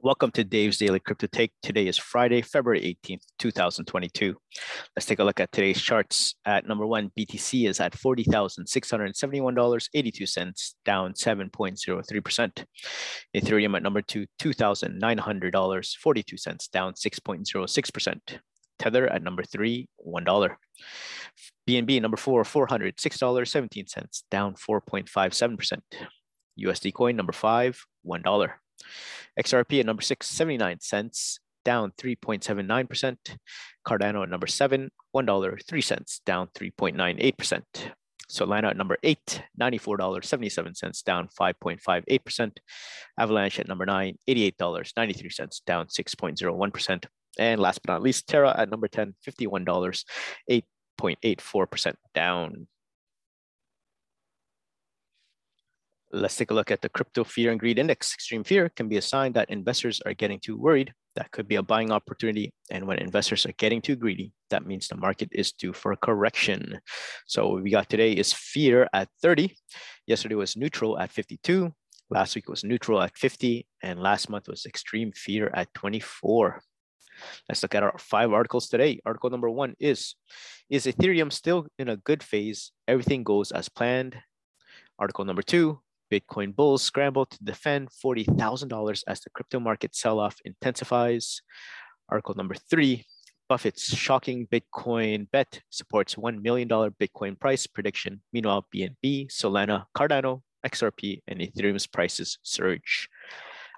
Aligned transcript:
Welcome 0.00 0.32
to 0.32 0.42
Dave's 0.44 0.76
Daily 0.76 1.00
Crypto 1.00 1.26
Take. 1.26 1.52
Today 1.62 1.86
is 1.86 1.96
Friday, 1.96 2.42
February 2.42 2.98
18th, 3.04 3.22
2022. 3.38 4.36
Let's 4.94 5.06
take 5.06 5.18
a 5.18 5.24
look 5.24 5.40
at 5.40 5.50
today's 5.50 5.80
charts. 5.80 6.34
At 6.44 6.68
number 6.68 6.86
one, 6.86 7.10
BTC 7.18 7.66
is 7.68 7.80
at 7.80 7.94
$40,671.82, 7.94 10.74
down 10.84 11.14
7.03%. 11.14 12.64
Ethereum 13.34 13.76
at 13.76 13.82
number 13.82 14.02
two, 14.02 14.26
$2,900.42, 14.40 16.70
down 16.70 16.92
6.06%. 16.92 18.38
Tether 18.78 19.08
at 19.08 19.22
number 19.22 19.42
three, 19.42 19.88
$1. 20.06 20.56
BNB 21.66 22.02
number 22.02 22.18
four, 22.18 22.42
$406.17, 22.42 24.22
down 24.30 24.54
4.57%. 24.54 25.80
USD 26.60 26.92
coin 26.92 27.16
number 27.16 27.32
five, 27.32 27.82
$1. 28.06 28.50
XRP 29.38 29.80
at 29.80 29.86
number 29.86 30.02
six, 30.02 30.28
79 30.28 30.80
cents, 30.80 31.40
down 31.64 31.92
3.79%. 32.00 33.16
Cardano 33.86 34.22
at 34.22 34.28
number 34.28 34.46
seven, 34.46 34.90
$1, 35.14 35.66
3 35.66 35.80
cents, 35.80 36.20
down 36.24 36.48
3.98%. 36.54 37.62
Solana 38.30 38.70
at 38.70 38.76
number 38.76 38.96
eight, 39.02 39.42
$94.77, 39.60 41.04
down 41.04 41.28
5.58%. 41.38 42.56
Avalanche 43.18 43.60
at 43.60 43.68
number 43.68 43.86
nine, 43.86 44.16
$88.93, 44.28 45.64
down 45.66 45.86
6.01%. 45.86 47.04
And 47.38 47.60
last 47.60 47.80
but 47.84 47.92
not 47.92 48.02
least, 48.02 48.26
Terra 48.28 48.54
at 48.56 48.70
number 48.70 48.88
10, 48.88 49.14
$51, 49.26 50.04
8.84% 51.00 51.94
down. 52.14 52.66
Let's 56.14 56.36
take 56.36 56.52
a 56.52 56.54
look 56.54 56.70
at 56.70 56.80
the 56.80 56.88
crypto 56.88 57.24
fear 57.24 57.50
and 57.50 57.58
greed 57.58 57.76
index. 57.76 58.14
Extreme 58.14 58.44
fear 58.44 58.68
can 58.68 58.88
be 58.88 58.98
a 58.98 59.02
sign 59.02 59.32
that 59.32 59.50
investors 59.50 60.00
are 60.06 60.14
getting 60.14 60.38
too 60.38 60.56
worried. 60.56 60.94
That 61.16 61.32
could 61.32 61.48
be 61.48 61.56
a 61.56 61.62
buying 61.62 61.90
opportunity. 61.90 62.52
And 62.70 62.86
when 62.86 63.00
investors 63.00 63.44
are 63.46 63.52
getting 63.58 63.82
too 63.82 63.96
greedy, 63.96 64.32
that 64.50 64.64
means 64.64 64.86
the 64.86 64.96
market 64.96 65.30
is 65.32 65.50
due 65.50 65.72
for 65.72 65.90
a 65.90 65.96
correction. 65.96 66.78
So 67.26 67.48
what 67.48 67.64
we 67.64 67.70
got 67.72 67.88
today 67.88 68.12
is 68.12 68.32
fear 68.32 68.88
at 68.92 69.08
30. 69.22 69.56
Yesterday 70.06 70.36
was 70.36 70.56
neutral 70.56 70.96
at 71.00 71.10
52. 71.10 71.74
Last 72.10 72.36
week 72.36 72.48
was 72.48 72.62
neutral 72.62 73.02
at 73.02 73.18
50. 73.18 73.66
And 73.82 73.98
last 73.98 74.30
month 74.30 74.46
was 74.46 74.66
extreme 74.66 75.10
fear 75.10 75.50
at 75.52 75.74
24. 75.74 76.62
Let's 77.48 77.64
look 77.64 77.74
at 77.74 77.82
our 77.82 77.98
five 77.98 78.32
articles 78.32 78.68
today. 78.68 79.00
Article 79.04 79.30
number 79.30 79.50
one 79.50 79.74
is 79.80 80.14
Is 80.70 80.86
Ethereum 80.86 81.32
still 81.32 81.66
in 81.76 81.88
a 81.88 81.96
good 81.96 82.22
phase? 82.22 82.70
Everything 82.86 83.24
goes 83.24 83.50
as 83.50 83.68
planned. 83.68 84.16
Article 84.96 85.24
number 85.24 85.42
two 85.42 85.80
Bitcoin 86.14 86.54
bulls 86.54 86.82
scramble 86.82 87.26
to 87.26 87.38
defend 87.42 87.88
$40,000 87.90 89.02
as 89.08 89.20
the 89.20 89.30
crypto 89.30 89.58
market 89.58 89.96
sell 89.96 90.20
off 90.20 90.36
intensifies. 90.44 91.42
Article 92.08 92.36
number 92.36 92.54
three 92.54 93.04
Buffett's 93.48 93.94
shocking 93.94 94.46
Bitcoin 94.46 95.26
bet 95.32 95.60
supports 95.70 96.14
$1 96.14 96.40
million 96.40 96.68
Bitcoin 96.68 97.38
price 97.38 97.66
prediction. 97.66 98.22
Meanwhile, 98.32 98.66
BNB, 98.74 99.28
Solana, 99.28 99.86
Cardano, 99.96 100.42
XRP, 100.64 101.20
and 101.26 101.40
Ethereum's 101.40 101.86
prices 101.86 102.38
surge. 102.42 103.08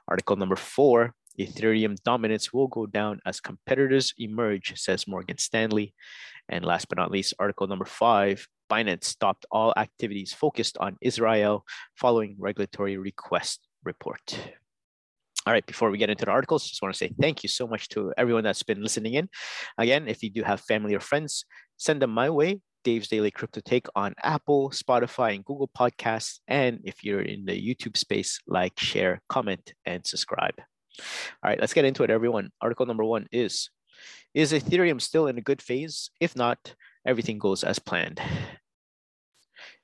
Article 0.07 0.37
number 0.37 0.57
four 0.57 1.15
Ethereum 1.41 1.97
dominance 2.05 2.53
will 2.53 2.69
go 2.69 2.87
down 2.87 3.21
as 3.27 3.41
competitors 3.41 4.15
emerge, 4.19 4.79
says 4.79 5.09
Morgan 5.09 5.39
Stanley. 5.39 5.95
And 6.49 6.65
last 6.65 6.89
but 6.89 6.99
not 6.99 7.11
least, 7.11 7.35
article 7.39 7.67
number 7.67 7.85
five 7.85 8.47
Binance 8.71 9.05
stopped 9.05 9.47
all 9.51 9.73
activities 9.77 10.33
focused 10.33 10.79
on 10.79 10.97
Israel 11.01 11.65
following 11.95 12.37
regulatory 12.39 12.97
request 12.97 13.67
report. 13.85 14.39
All 15.47 15.53
right, 15.53 15.65
before 15.65 15.91
we 15.91 15.99
get 15.99 16.11
into 16.11 16.25
the 16.25 16.33
articles, 16.33 16.69
just 16.69 16.83
want 16.83 16.93
to 16.93 16.99
say 16.99 17.13
thank 17.21 17.45
you 17.45 17.49
so 17.49 17.69
much 17.69 17.89
to 17.91 18.13
everyone 18.17 18.43
that's 18.43 18.65
been 18.65 18.83
listening 18.83 19.15
in. 19.15 19.29
Again, 19.79 20.09
if 20.09 20.25
you 20.25 20.31
do 20.31 20.43
have 20.43 20.61
family 20.61 20.95
or 20.95 21.01
friends, 21.01 21.45
send 21.77 22.03
them 22.03 22.11
my 22.11 22.29
way. 22.31 22.61
Dave's 22.83 23.09
Daily 23.09 23.31
Crypto 23.31 23.61
Take 23.65 23.87
on 23.95 24.15
Apple, 24.23 24.71
Spotify, 24.71 25.35
and 25.35 25.45
Google 25.45 25.69
Podcasts. 25.69 26.41
And 26.49 26.81
if 26.85 27.05
you're 27.05 27.23
in 27.23 27.45
the 27.45 27.53
YouTube 27.53 27.97
space, 27.97 28.41
like, 28.47 28.79
share, 28.79 29.23
comment, 29.29 29.73
and 29.85 30.07
subscribe. 30.07 30.55
All 30.59 31.51
right, 31.51 31.61
let's 31.61 31.75
get 31.75 31.85
into 31.85 32.03
it, 32.03 32.11
everyone. 32.11 32.51
Article 32.61 32.87
number 32.87 33.05
one 33.05 33.27
is 33.31 33.71
Is 34.35 34.53
Ethereum 34.53 35.01
still 35.01 35.27
in 35.27 35.39
a 35.39 35.43
good 35.43 35.63
phase? 35.63 36.11
If 36.21 36.37
not, 36.37 36.75
everything 37.07 37.39
goes 37.39 37.65
as 37.65 37.79
planned. 37.79 38.21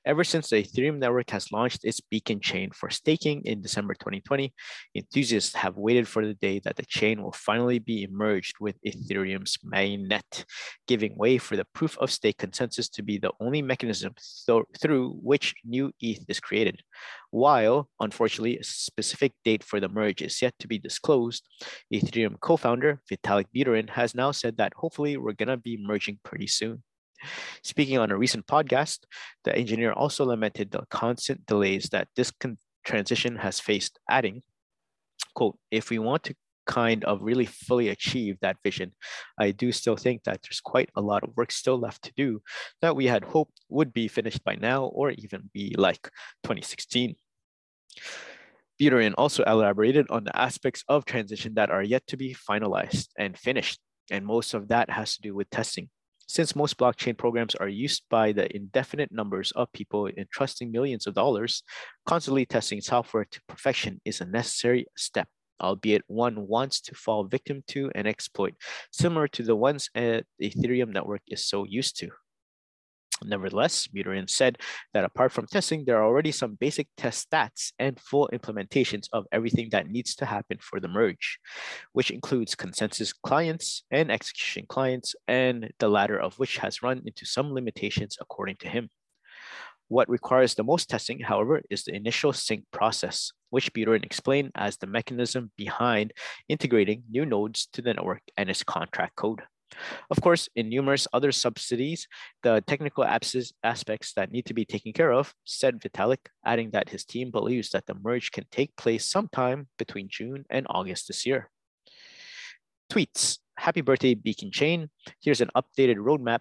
Ever 0.04 0.24
since 0.24 0.50
the 0.50 0.56
Ethereum 0.56 0.98
network 0.98 1.30
has 1.30 1.52
launched 1.52 1.84
its 1.84 2.00
beacon 2.00 2.40
chain 2.40 2.70
for 2.72 2.90
staking 2.90 3.42
in 3.44 3.62
December 3.62 3.94
2020, 3.94 4.52
enthusiasts 4.96 5.54
have 5.54 5.76
waited 5.76 6.08
for 6.08 6.26
the 6.26 6.34
day 6.34 6.60
that 6.64 6.74
the 6.74 6.84
chain 6.86 7.22
will 7.22 7.32
finally 7.32 7.78
be 7.78 8.08
merged 8.10 8.56
with 8.58 8.74
Ethereum's 8.84 9.58
mainnet, 9.58 10.44
giving 10.88 11.16
way 11.16 11.38
for 11.38 11.54
the 11.54 11.66
proof 11.72 11.96
of 11.98 12.10
stake 12.10 12.38
consensus 12.38 12.88
to 12.88 13.02
be 13.04 13.16
the 13.16 13.30
only 13.38 13.62
mechanism 13.62 14.12
th 14.46 14.64
through 14.80 15.12
which 15.22 15.54
new 15.64 15.92
ETH 16.00 16.24
is 16.26 16.40
created. 16.40 16.82
While, 17.30 17.88
unfortunately, 18.00 18.58
a 18.58 18.64
specific 18.64 19.32
date 19.44 19.62
for 19.62 19.78
the 19.78 19.88
merge 19.88 20.20
is 20.20 20.42
yet 20.42 20.54
to 20.58 20.66
be 20.66 20.80
disclosed, 20.80 21.46
Ethereum 21.94 22.40
co 22.40 22.56
founder 22.56 23.00
Vitalik 23.08 23.46
Buterin 23.54 23.90
has 23.90 24.16
now 24.16 24.32
said 24.32 24.56
that 24.56 24.74
hopefully 24.74 25.16
we're 25.16 25.40
going 25.40 25.54
to 25.54 25.56
be 25.56 25.78
merging 25.78 26.18
pretty 26.24 26.48
soon. 26.48 26.82
Speaking 27.62 27.98
on 27.98 28.10
a 28.10 28.16
recent 28.16 28.46
podcast, 28.46 29.00
the 29.44 29.56
engineer 29.56 29.92
also 29.92 30.24
lamented 30.24 30.70
the 30.70 30.84
constant 30.90 31.46
delays 31.46 31.88
that 31.92 32.08
this 32.16 32.32
transition 32.84 33.36
has 33.36 33.60
faced, 33.60 33.98
adding, 34.08 34.42
quote, 35.34 35.58
if 35.70 35.90
we 35.90 35.98
want 35.98 36.24
to 36.24 36.34
kind 36.66 37.04
of 37.04 37.22
really 37.22 37.46
fully 37.46 37.88
achieve 37.88 38.38
that 38.40 38.56
vision, 38.62 38.92
I 39.38 39.50
do 39.50 39.72
still 39.72 39.96
think 39.96 40.24
that 40.24 40.42
there's 40.42 40.60
quite 40.60 40.90
a 40.96 41.00
lot 41.00 41.24
of 41.24 41.36
work 41.36 41.50
still 41.52 41.78
left 41.78 42.02
to 42.04 42.12
do 42.16 42.42
that 42.80 42.96
we 42.96 43.06
had 43.06 43.24
hoped 43.24 43.60
would 43.68 43.92
be 43.92 44.08
finished 44.08 44.44
by 44.44 44.54
now 44.54 44.84
or 44.84 45.10
even 45.10 45.50
be 45.52 45.74
like 45.76 46.02
2016. 46.44 47.16
Buterin 48.80 49.14
also 49.18 49.44
elaborated 49.44 50.06
on 50.10 50.24
the 50.24 50.36
aspects 50.36 50.82
of 50.88 51.04
transition 51.04 51.54
that 51.54 51.70
are 51.70 51.82
yet 51.82 52.06
to 52.08 52.16
be 52.16 52.34
finalized 52.34 53.08
and 53.18 53.38
finished, 53.38 53.78
and 54.10 54.26
most 54.26 54.54
of 54.54 54.68
that 54.68 54.90
has 54.90 55.16
to 55.16 55.22
do 55.22 55.34
with 55.34 55.50
testing. 55.50 55.88
Since 56.26 56.56
most 56.56 56.78
blockchain 56.78 57.16
programs 57.16 57.54
are 57.54 57.68
used 57.68 58.04
by 58.08 58.32
the 58.32 58.54
indefinite 58.54 59.12
numbers 59.12 59.52
of 59.52 59.72
people 59.72 60.06
entrusting 60.06 60.70
millions 60.70 61.06
of 61.06 61.14
dollars, 61.14 61.62
constantly 62.06 62.46
testing 62.46 62.80
software 62.80 63.26
to 63.30 63.40
perfection 63.48 64.00
is 64.04 64.20
a 64.20 64.24
necessary 64.24 64.86
step, 64.96 65.28
albeit 65.60 66.02
one 66.06 66.46
wants 66.46 66.80
to 66.82 66.94
fall 66.94 67.24
victim 67.24 67.62
to 67.68 67.90
an 67.94 68.06
exploit 68.06 68.54
similar 68.92 69.28
to 69.28 69.42
the 69.42 69.56
ones 69.56 69.90
the 69.94 70.24
Ethereum 70.40 70.92
network 70.92 71.22
is 71.28 71.46
so 71.46 71.64
used 71.64 71.98
to. 71.98 72.08
Nevertheless, 73.24 73.86
Buterin 73.88 74.28
said 74.28 74.58
that 74.94 75.04
apart 75.04 75.32
from 75.32 75.46
testing, 75.46 75.84
there 75.84 75.98
are 75.98 76.04
already 76.04 76.32
some 76.32 76.54
basic 76.54 76.88
test 76.96 77.30
stats 77.30 77.72
and 77.78 77.98
full 78.00 78.28
implementations 78.32 79.08
of 79.12 79.26
everything 79.32 79.68
that 79.70 79.88
needs 79.88 80.14
to 80.16 80.26
happen 80.26 80.58
for 80.60 80.80
the 80.80 80.88
merge, 80.88 81.38
which 81.92 82.10
includes 82.10 82.54
consensus 82.54 83.12
clients 83.12 83.84
and 83.90 84.10
execution 84.10 84.66
clients, 84.68 85.14
and 85.28 85.70
the 85.78 85.88
latter 85.88 86.18
of 86.18 86.38
which 86.38 86.58
has 86.58 86.82
run 86.82 87.02
into 87.06 87.24
some 87.26 87.52
limitations 87.52 88.16
according 88.20 88.56
to 88.56 88.68
him. 88.68 88.88
What 89.88 90.08
requires 90.08 90.54
the 90.54 90.64
most 90.64 90.88
testing, 90.88 91.20
however, 91.20 91.60
is 91.68 91.84
the 91.84 91.94
initial 91.94 92.32
sync 92.32 92.64
process, 92.72 93.32
which 93.50 93.72
Buterin 93.74 94.04
explained 94.04 94.52
as 94.54 94.78
the 94.78 94.86
mechanism 94.86 95.52
behind 95.58 96.14
integrating 96.48 97.02
new 97.10 97.26
nodes 97.26 97.68
to 97.74 97.82
the 97.82 97.92
network 97.92 98.22
and 98.38 98.48
its 98.48 98.62
contract 98.62 99.16
code. 99.16 99.42
Of 100.10 100.20
course, 100.20 100.48
in 100.56 100.68
numerous 100.68 101.08
other 101.12 101.32
subsidies, 101.32 102.06
the 102.42 102.62
technical 102.66 103.04
aspects 103.04 104.12
that 104.14 104.30
need 104.30 104.46
to 104.46 104.54
be 104.54 104.64
taken 104.64 104.92
care 104.92 105.12
of, 105.12 105.34
said 105.44 105.80
Vitalik, 105.80 106.28
adding 106.44 106.70
that 106.70 106.88
his 106.88 107.04
team 107.04 107.30
believes 107.30 107.70
that 107.70 107.86
the 107.86 107.94
merge 107.94 108.30
can 108.30 108.44
take 108.50 108.76
place 108.76 109.06
sometime 109.06 109.68
between 109.78 110.08
June 110.10 110.44
and 110.50 110.66
August 110.68 111.08
this 111.08 111.24
year. 111.24 111.50
Tweets, 112.90 113.38
happy 113.56 113.80
birthday 113.80 114.14
Beacon 114.14 114.50
Chain. 114.50 114.90
Here's 115.22 115.40
an 115.40 115.50
updated 115.56 115.96
roadmap 115.96 116.40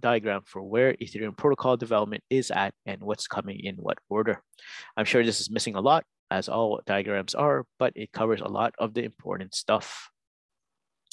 diagram 0.00 0.42
for 0.46 0.62
where 0.62 0.94
Ethereum 0.94 1.36
protocol 1.36 1.76
development 1.76 2.22
is 2.28 2.50
at 2.50 2.74
and 2.86 3.02
what's 3.02 3.26
coming 3.26 3.60
in 3.60 3.76
what 3.76 3.98
order. 4.08 4.42
I'm 4.96 5.04
sure 5.04 5.24
this 5.24 5.40
is 5.40 5.50
missing 5.50 5.74
a 5.74 5.80
lot, 5.80 6.04
as 6.30 6.48
all 6.48 6.80
diagrams 6.86 7.34
are, 7.34 7.66
but 7.78 7.92
it 7.96 8.12
covers 8.12 8.40
a 8.40 8.48
lot 8.48 8.74
of 8.78 8.94
the 8.94 9.04
important 9.04 9.54
stuff. 9.54 10.10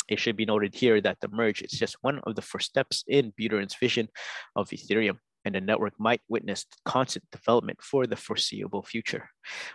It 0.08 0.20
should 0.20 0.38
be 0.38 0.46
noted 0.46 0.74
here 0.74 1.02
that 1.02 1.20
the 1.20 1.28
merge 1.28 1.62
is 1.62 1.72
just 1.72 1.98
one 2.02 2.20
of 2.20 2.36
the 2.36 2.42
first 2.42 2.70
steps 2.70 3.04
in 3.08 3.34
Buterin's 3.40 3.76
vision 3.76 4.08
of 4.56 4.70
Ethereum. 4.70 5.18
And 5.48 5.56
the 5.56 5.62
network 5.62 5.94
might 5.98 6.20
witness 6.28 6.66
constant 6.84 7.24
development 7.32 7.82
for 7.82 8.06
the 8.06 8.18
foreseeable 8.18 8.84
future. 8.84 9.30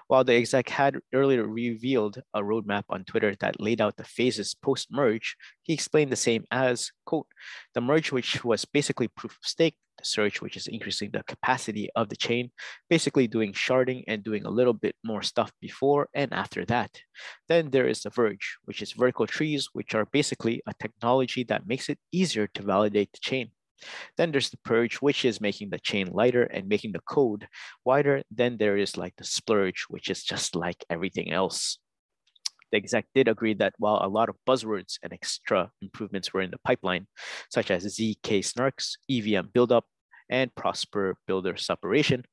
While 0.07 0.23
the 0.23 0.35
exec 0.35 0.69
had 0.69 0.99
earlier 1.15 1.47
revealed 1.47 2.21
a 2.35 2.43
roadmap 2.43 2.85
on 2.91 3.05
Twitter 3.05 3.35
that 3.41 3.59
laid 3.59 3.81
out 3.81 3.97
the 3.97 4.05
phases 4.05 4.53
post-merge, 4.53 5.35
he 5.63 5.73
explained 5.73 6.13
the 6.13 6.17
same 6.17 6.45
as, 6.51 6.93
quote, 7.07 7.27
the 7.73 7.81
merge 7.81 8.13
which 8.13 8.45
was 8.45 8.67
basically 8.67 9.09
proof 9.09 9.33
of 9.33 9.49
stake, 9.49 9.77
the 9.97 10.05
surge 10.05 10.43
which 10.43 10.59
is 10.59 10.67
increasing 10.67 11.11
the 11.11 11.23
capacity 11.23 11.89
of 11.97 12.11
the 12.11 12.17
chain, 12.17 12.51
basically 12.91 13.27
doing 13.27 13.55
sharding 13.55 14.05
and 14.07 14.23
doing 14.23 14.45
a 14.45 14.51
little 14.51 14.75
bit 14.75 14.95
more 15.03 15.23
stuff 15.23 15.53
before 15.59 16.11
and 16.13 16.35
after 16.35 16.67
that. 16.67 17.01
Then 17.49 17.71
there 17.71 17.89
is 17.89 18.03
the 18.03 18.11
verge, 18.11 18.59
which 18.67 18.83
is 18.83 18.93
Verkle 18.93 19.27
trees, 19.27 19.71
which 19.73 19.95
are 19.95 20.05
basically 20.05 20.61
a 20.67 20.75
technology 20.75 21.45
that 21.45 21.67
makes 21.67 21.89
it 21.89 21.99
easier 22.13 22.47
to 22.49 22.63
validate 22.63 23.11
the 23.13 23.21
chain. 23.21 23.53
Then 24.17 24.33
there's 24.33 24.51
the 24.51 24.59
purge, 24.65 24.97
which 24.97 25.25
is 25.25 25.41
making 25.41 25.71
the 25.71 25.79
chain 25.79 26.09
lighter 26.13 26.45
and 26.45 26.69
making 26.69 26.93
the 26.93 27.01
code 27.01 27.47
wider. 27.85 28.23
Then 28.31 28.57
there 28.59 28.77
is 28.77 28.97
like 28.97 29.15
the 29.17 29.25
splurge, 29.25 29.87
which 29.89 30.11
is 30.11 30.23
just 30.23 30.55
like 30.57 30.85
everything 30.91 31.33
else. 31.33 31.79
The 32.71 32.79
exec 32.79 33.05
did 33.15 33.29
agree 33.29 33.55
that 33.55 33.75
while 33.79 34.01
a 34.03 34.09
lot 34.09 34.31
of 34.31 34.37
buzzwords 34.49 34.99
and 35.03 35.13
extra 35.13 35.71
improvements 35.83 36.33
were 36.33 36.41
in 36.41 36.51
the 36.51 36.59
pipeline, 36.65 37.07
such 37.51 37.71
as 37.71 37.85
ZK 37.85 38.41
snarks, 38.41 38.97
EVM 39.11 39.49
buildup, 39.53 39.85
and 40.33 40.53
Proposer 40.55 41.15
Builder 41.27 41.57
separation, 41.59 42.25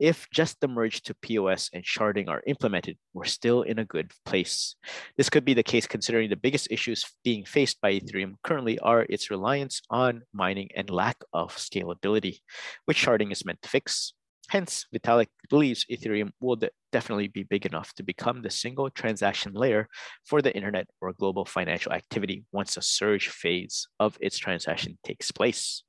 if 0.00 0.26
just 0.34 0.60
the 0.60 0.66
merge 0.66 1.02
to 1.02 1.14
POS 1.14 1.70
and 1.72 1.84
sharding 1.84 2.28
are 2.28 2.42
implemented, 2.48 2.98
we're 3.14 3.24
still 3.24 3.62
in 3.62 3.78
a 3.78 3.84
good 3.84 4.10
place. 4.26 4.74
This 5.16 5.30
could 5.30 5.44
be 5.44 5.54
the 5.54 5.62
case 5.62 5.86
considering 5.86 6.28
the 6.28 6.36
biggest 6.36 6.68
issues 6.70 7.06
being 7.22 7.44
faced 7.44 7.80
by 7.80 7.92
Ethereum 7.92 8.34
currently 8.42 8.78
are 8.80 9.06
its 9.08 9.30
reliance 9.30 9.80
on 9.88 10.22
mining 10.32 10.68
and 10.74 10.90
lack 10.90 11.16
of 11.32 11.54
scalability, 11.54 12.40
which 12.86 13.02
sharding 13.02 13.30
is 13.30 13.44
meant 13.44 13.62
to 13.62 13.68
fix. 13.68 14.12
Hence, 14.48 14.86
Vitalik 14.92 15.28
believes 15.48 15.86
Ethereum 15.90 16.32
will 16.40 16.56
de 16.56 16.70
definitely 16.90 17.28
be 17.28 17.44
big 17.44 17.66
enough 17.66 17.94
to 17.94 18.02
become 18.02 18.42
the 18.42 18.50
single 18.50 18.90
transaction 18.90 19.52
layer 19.54 19.88
for 20.24 20.42
the 20.42 20.54
internet 20.54 20.86
or 21.00 21.12
global 21.12 21.44
financial 21.44 21.92
activity 21.92 22.44
once 22.52 22.74
the 22.74 22.82
surge 22.82 23.28
phase 23.28 23.86
of 24.00 24.18
its 24.20 24.38
transaction 24.38 24.98
takes 25.04 25.30
place. 25.30 25.84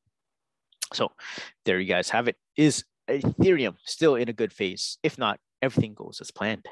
So 0.94 1.12
there 1.66 1.80
you 1.80 1.88
guys 1.88 2.10
have 2.10 2.28
it. 2.28 2.36
Is 2.56 2.84
Ethereum 3.10 3.76
still 3.86 4.16
in 4.16 4.30
a 4.30 4.34
good 4.34 4.54
phase? 4.54 4.98
If 5.04 5.18
not, 5.18 5.40
everything 5.62 5.94
goes 5.94 6.20
as 6.22 6.32
planned. 6.32 6.66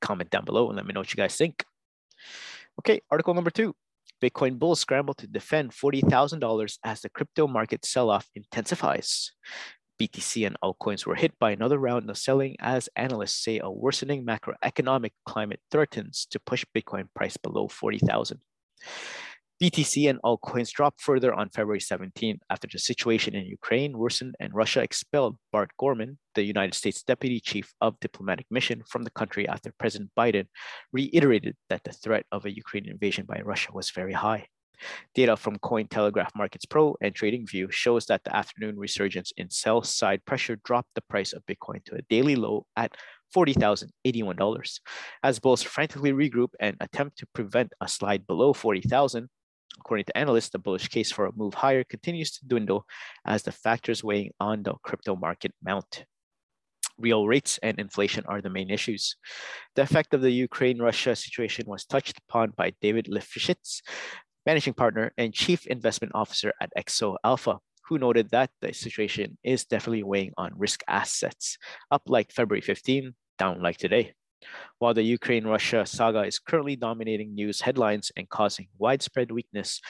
Comment 0.00 0.30
down 0.30 0.44
below 0.44 0.68
and 0.68 0.76
let 0.76 0.86
me 0.86 0.92
know 0.92 1.00
what 1.00 1.12
you 1.12 1.16
guys 1.16 1.36
think. 1.36 1.64
Okay, 2.78 3.00
article 3.10 3.34
number 3.34 3.50
two. 3.50 3.74
Bitcoin 4.22 4.58
bulls 4.58 4.80
scramble 4.80 5.14
to 5.14 5.26
defend 5.26 5.70
$40,000 5.70 6.78
as 6.84 7.00
the 7.00 7.08
crypto 7.08 7.46
market 7.46 7.84
sell-off 7.84 8.28
intensifies. 8.34 9.32
BTC 10.00 10.46
and 10.46 10.56
altcoins 10.62 11.06
were 11.06 11.16
hit 11.16 11.38
by 11.38 11.50
another 11.50 11.78
round 11.78 12.08
of 12.08 12.16
selling 12.16 12.56
as 12.60 12.88
analysts 12.94 13.42
say 13.42 13.58
a 13.58 13.70
worsening 13.70 14.24
macroeconomic 14.24 15.10
climate 15.26 15.60
threatens 15.70 16.26
to 16.30 16.40
push 16.40 16.64
Bitcoin 16.74 17.08
price 17.14 17.36
below 17.36 17.68
40,000. 17.68 18.40
BTC 19.60 20.08
and 20.08 20.22
altcoins 20.22 20.70
dropped 20.70 21.00
further 21.00 21.34
on 21.34 21.50
February 21.50 21.80
17 21.80 22.38
after 22.48 22.68
the 22.70 22.78
situation 22.78 23.34
in 23.34 23.44
Ukraine 23.44 23.98
worsened 23.98 24.36
and 24.38 24.54
Russia 24.54 24.82
expelled 24.82 25.36
Bart 25.52 25.72
Gorman, 25.76 26.16
the 26.36 26.44
United 26.44 26.74
States 26.74 27.02
Deputy 27.02 27.40
Chief 27.40 27.74
of 27.80 27.98
Diplomatic 27.98 28.46
Mission, 28.52 28.84
from 28.86 29.02
the 29.02 29.10
country 29.10 29.48
after 29.48 29.74
President 29.76 30.12
Biden 30.16 30.46
reiterated 30.92 31.56
that 31.70 31.82
the 31.82 31.90
threat 31.90 32.24
of 32.30 32.44
a 32.44 32.54
Ukrainian 32.54 32.92
invasion 32.92 33.26
by 33.26 33.40
Russia 33.40 33.70
was 33.72 33.90
very 33.90 34.12
high. 34.12 34.46
Data 35.16 35.36
from 35.36 35.58
Cointelegraph 35.58 36.36
Markets 36.36 36.64
Pro 36.64 36.96
and 37.02 37.12
TradingView 37.12 37.72
shows 37.72 38.06
that 38.06 38.22
the 38.22 38.36
afternoon 38.36 38.78
resurgence 38.78 39.32
in 39.36 39.50
sell 39.50 39.82
side 39.82 40.24
pressure 40.24 40.54
dropped 40.64 40.90
the 40.94 41.02
price 41.10 41.32
of 41.32 41.42
Bitcoin 41.46 41.84
to 41.86 41.96
a 41.96 42.02
daily 42.08 42.36
low 42.36 42.64
at 42.76 42.96
$40,081. 43.34 44.80
As 45.24 45.40
bulls 45.40 45.64
frantically 45.64 46.12
regroup 46.12 46.50
and 46.60 46.76
attempt 46.80 47.18
to 47.18 47.26
prevent 47.34 47.72
a 47.80 47.88
slide 47.88 48.24
below 48.28 48.52
40,000, 48.52 49.28
According 49.80 50.06
to 50.06 50.18
analysts, 50.18 50.50
the 50.50 50.58
bullish 50.58 50.88
case 50.88 51.12
for 51.12 51.26
a 51.26 51.32
move 51.36 51.54
higher 51.54 51.84
continues 51.84 52.30
to 52.32 52.46
dwindle 52.46 52.86
as 53.26 53.42
the 53.42 53.52
factors 53.52 54.02
weighing 54.02 54.32
on 54.40 54.62
the 54.62 54.74
crypto 54.82 55.16
market 55.16 55.52
mount. 55.62 56.04
Real 56.98 57.28
rates 57.28 57.58
and 57.62 57.78
inflation 57.78 58.24
are 58.26 58.40
the 58.40 58.50
main 58.50 58.70
issues. 58.70 59.16
The 59.76 59.82
effect 59.82 60.14
of 60.14 60.20
the 60.20 60.32
Ukraine-Russia 60.32 61.14
situation 61.14 61.66
was 61.66 61.84
touched 61.84 62.18
upon 62.18 62.50
by 62.56 62.72
David 62.80 63.06
Lifshitz, 63.06 63.82
managing 64.44 64.74
partner 64.74 65.12
and 65.16 65.32
chief 65.32 65.66
investment 65.66 66.12
officer 66.14 66.52
at 66.60 66.72
Exo 66.76 67.16
Alpha, 67.22 67.58
who 67.88 67.98
noted 67.98 68.30
that 68.30 68.50
the 68.60 68.74
situation 68.74 69.38
is 69.44 69.64
definitely 69.64 70.02
weighing 70.02 70.32
on 70.36 70.52
risk 70.56 70.82
assets, 70.88 71.56
up 71.90 72.02
like 72.06 72.32
February 72.32 72.60
15, 72.60 73.14
down 73.38 73.62
like 73.62 73.78
today. 73.78 74.14
While 74.78 74.94
the 74.94 75.02
Ukraine 75.02 75.46
Russia 75.46 75.84
saga 75.86 76.22
is 76.22 76.38
currently 76.38 76.76
dominating 76.76 77.34
news 77.34 77.60
headlines 77.60 78.12
and 78.16 78.28
causing 78.28 78.68
widespread 78.78 79.30
weakness 79.30 79.80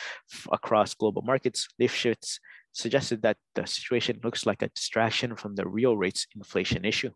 across 0.51 0.95
global 0.95 1.23
markets, 1.23 1.69
Lifshitz 1.81 2.39
suggested 2.73 3.23
that 3.23 3.37
the 3.55 3.67
situation 3.67 4.21
looks 4.23 4.47
like 4.47 4.63
a 4.63 4.69
distraction 4.69 5.37
from 5.37 5.55
the 5.55 5.67
real 5.67 5.97
rates 5.97 6.27
inflation 6.35 6.85
issue. 6.85 7.11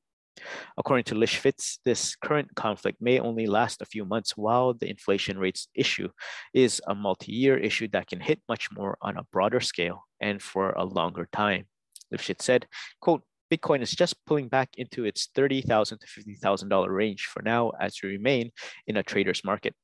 According 0.79 1.05
to 1.05 1.15
Lifshitz, 1.15 1.79
this 1.85 2.17
current 2.17 2.55
conflict 2.57 3.01
may 3.01 3.19
only 3.19 3.47
last 3.47 3.83
a 3.83 3.87
few 3.87 4.05
months, 4.05 4.37
while 4.37 4.73
the 4.75 4.89
inflation 4.89 5.39
rates 5.39 5.69
issue 5.75 6.09
is 6.55 6.81
a 6.87 6.95
multi 6.95 7.33
year 7.33 7.59
issue 7.59 7.89
that 7.93 8.09
can 8.09 8.21
hit 8.21 8.41
much 8.49 8.71
more 8.73 8.97
on 9.03 9.17
a 9.17 9.25
broader 9.31 9.61
scale 9.61 10.05
and 10.21 10.43
for 10.43 10.71
a 10.71 10.85
longer 10.85 11.29
time. 11.33 11.67
Lifshitz 12.13 12.43
said, 12.43 12.67
quote, 13.01 13.23
Bitcoin 13.53 13.83
is 13.83 13.91
just 13.91 14.17
pulling 14.25 14.49
back 14.49 14.71
into 14.79 15.05
its 15.05 15.29
30,000 15.35 15.99
to 15.99 16.07
$50,000 16.07 16.89
range 16.89 17.27
for 17.27 17.43
now 17.43 17.71
as 17.79 17.99
we 18.03 18.09
remain 18.09 18.51
in 18.87 18.97
a 18.97 19.03
trader's 19.03 19.45
market. 19.45 19.75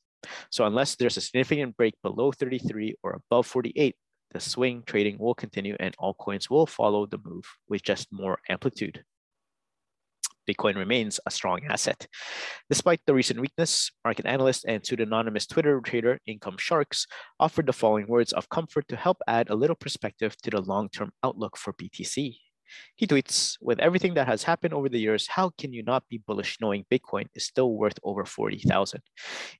So 0.50 0.64
unless 0.64 0.96
there's 0.96 1.18
a 1.18 1.20
significant 1.20 1.76
break 1.76 1.94
below 2.02 2.32
33 2.32 2.94
or 3.02 3.20
above 3.30 3.46
48, 3.46 3.94
the 4.30 4.40
swing 4.40 4.84
trading 4.86 5.18
will 5.18 5.34
continue 5.34 5.76
and 5.78 5.94
altcoins 5.98 6.48
will 6.48 6.66
follow 6.66 7.04
the 7.04 7.20
move 7.22 7.44
with 7.68 7.82
just 7.82 8.08
more 8.10 8.38
amplitude. 8.48 9.04
Bitcoin 10.48 10.76
remains 10.76 11.20
a 11.26 11.30
strong 11.30 11.60
asset. 11.68 12.06
Despite 12.70 13.00
the 13.04 13.12
recent 13.12 13.38
weakness, 13.38 13.90
market 14.02 14.24
analyst 14.24 14.64
and 14.66 14.82
pseudonymous 14.82 15.46
Twitter 15.46 15.78
trader 15.84 16.18
Income 16.26 16.56
Sharks 16.58 17.06
offered 17.38 17.66
the 17.66 17.74
following 17.74 18.06
words 18.06 18.32
of 18.32 18.48
comfort 18.48 18.88
to 18.88 18.96
help 18.96 19.18
add 19.28 19.50
a 19.50 19.54
little 19.54 19.76
perspective 19.76 20.34
to 20.38 20.50
the 20.50 20.62
long-term 20.62 21.10
outlook 21.22 21.58
for 21.58 21.74
BTC. 21.74 22.38
He 22.96 23.06
tweets, 23.06 23.56
with 23.60 23.78
everything 23.78 24.14
that 24.14 24.26
has 24.26 24.42
happened 24.42 24.74
over 24.74 24.88
the 24.88 24.98
years, 24.98 25.26
how 25.26 25.50
can 25.58 25.72
you 25.72 25.82
not 25.82 26.08
be 26.08 26.22
bullish 26.26 26.58
knowing 26.60 26.84
Bitcoin 26.90 27.26
is 27.34 27.46
still 27.46 27.74
worth 27.74 27.98
over 28.02 28.24
40,000? 28.24 29.00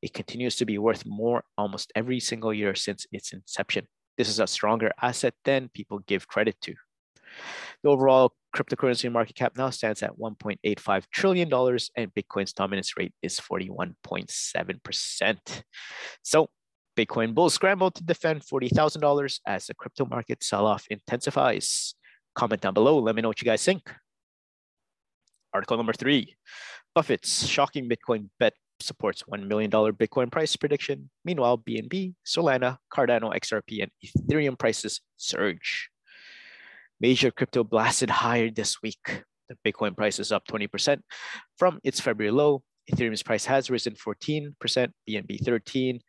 It 0.03 0.15
continues 0.15 0.57
to 0.57 0.65
be 0.65 0.79
worth 0.79 1.05
more 1.07 1.45
almost 1.57 1.93
every 1.95 2.21
single 2.21 2.53
year 2.53 2.75
since 2.75 3.07
its 3.13 3.33
inception. 3.33 3.87
This 4.17 4.29
is 4.29 4.41
a 4.41 4.47
stronger 4.47 4.91
asset 5.01 5.35
than 5.45 5.69
people 5.69 6.01
give 6.01 6.27
credit 6.27 6.57
to. 6.63 6.75
The 7.83 7.91
overall 7.91 8.33
cryptocurrency 8.55 9.13
market 9.13 9.37
cap 9.37 9.57
now 9.57 9.71
stands 9.71 10.03
at 10.03 10.19
$1.85 10.19 11.05
trillion 11.13 11.49
and 11.97 12.13
Bitcoin's 12.15 12.53
dominance 12.53 12.97
rate 12.97 13.13
is 13.23 13.39
41.7%. 13.39 15.63
So 16.23 16.51
Bitcoin 16.97 17.35
bulls 17.35 17.55
scramble 17.55 17.93
to 17.93 18.03
defend 18.03 18.43
$40,000 18.43 19.41
as 19.47 19.67
the 19.67 19.75
crypto 19.75 20.07
market 20.07 20.43
sell-off 20.43 20.87
intensifies. 20.91 21.95
Comment 22.39 22.61
down 22.61 22.73
below. 22.73 23.01
Let 23.01 23.17
me 23.17 23.23
know 23.23 23.27
what 23.27 23.43
you 23.43 23.47
guys 23.47 23.65
think. 23.65 23.93
Article 25.53 25.77
number 25.77 25.93
three, 25.93 26.37
Buffett's 26.95 27.45
shocking 27.45 27.89
Bitcoin 27.91 28.29
bet 28.39 28.53
supports 28.79 29.25
$1 29.25 29.49
million 29.49 29.69
Bitcoin 29.69 30.31
price 30.31 30.55
prediction. 30.55 31.11
Meanwhile, 31.25 31.59
BNB, 31.59 32.15
Solana, 32.25 32.79
Cardano, 32.95 33.35
XRP, 33.35 33.83
and 33.83 33.91
Ethereum 34.07 34.57
prices 34.57 35.01
surge. 35.17 35.91
Major 37.01 37.33
crypto 37.33 37.65
blasted 37.65 38.09
higher 38.09 38.51
this 38.51 38.81
week. 38.83 39.25
The 39.49 39.57
Bitcoin 39.67 39.97
price 39.97 40.21
is 40.21 40.31
up 40.31 40.47
20% 40.47 41.01
from 41.57 41.81
its 41.83 41.99
February 42.01 42.31
low. 42.31 42.63
Ethereum's 42.89 43.25
price 43.25 43.47
has 43.47 43.69
risen 43.69 43.95
14%, 43.95 44.53
BNB 45.09 45.45
13, 45.45 46.01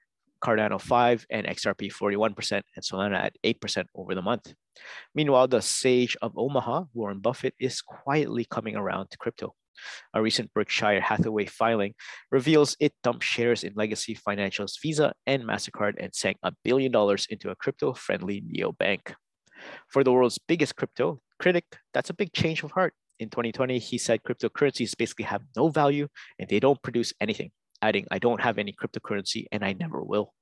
Cardano 0.44 0.80
5, 0.80 1.26
and 1.30 1.48
XRP 1.48 1.92
41%, 1.92 2.52
and 2.52 2.64
Solana 2.84 3.16
at 3.16 3.36
8% 3.44 3.86
over 3.96 4.16
the 4.16 4.22
month. 4.22 4.54
Meanwhile, 5.14 5.48
the 5.48 5.62
sage 5.62 6.16
of 6.22 6.38
Omaha, 6.38 6.86
Warren 6.94 7.20
Buffett, 7.20 7.54
is 7.60 7.82
quietly 7.82 8.46
coming 8.46 8.76
around 8.76 9.10
to 9.12 9.18
crypto. 9.18 9.54
A 10.14 10.22
recent 10.22 10.54
Berkshire 10.54 11.02
Hathaway 11.02 11.46
filing 11.46 11.94
reveals 12.32 12.76
it 12.80 12.94
dumped 13.04 13.24
shares 13.24 13.64
in 13.64 13.74
legacy 13.76 14.16
financials 14.16 14.74
Visa 14.82 15.14
and 15.26 15.44
MasterCard 15.44 15.94
and 16.00 16.14
sank 16.14 16.38
a 16.44 16.52
billion 16.64 16.92
dollars 16.92 17.28
into 17.30 17.50
a 17.50 17.56
crypto 17.56 17.94
friendly 17.94 18.42
neobank. 18.42 19.14
For 19.88 20.04
the 20.04 20.12
world's 20.12 20.38
biggest 20.38 20.76
crypto 20.76 21.22
critic, 21.40 21.66
that's 21.94 22.10
a 22.10 22.14
big 22.14 22.34
change 22.34 22.64
of 22.64 22.72
heart. 22.72 22.94
In 23.20 23.30
2020, 23.30 23.80
he 23.80 23.98
said 23.98 24.24
cryptocurrencies 24.24 24.98
basically 24.98 25.26
have 25.26 25.44
no 25.56 25.70
value 25.70 26.08
and 26.38 26.48
they 26.48 26.60
don't 26.60 26.82
produce 26.82 27.14
anything 27.20 27.52
adding, 27.82 28.06
I 28.12 28.20
don't 28.20 28.42
have 28.42 28.58
any 28.58 28.74
cryptocurrency 28.74 29.46
and 29.52 29.64
I 29.64 29.74
never 29.74 30.04
will. 30.04 30.34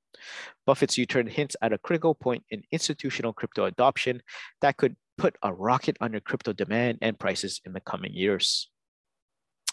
Buffett's 0.66 0.98
U-turn 0.98 1.28
hints 1.28 1.56
at 1.62 1.74
a 1.74 1.78
critical 1.78 2.16
point 2.16 2.44
in 2.50 2.64
institutional 2.72 3.34
crypto 3.34 3.66
adoption 3.66 4.22
that 4.62 4.78
could 4.78 4.96
put 5.18 5.36
a 5.44 5.54
rocket 5.54 5.98
under 6.02 6.20
crypto 6.20 6.54
demand 6.54 7.00
and 7.02 7.20
prices 7.20 7.62
in 7.66 7.74
the 7.74 7.82
coming 7.82 8.14
years. 8.14 8.70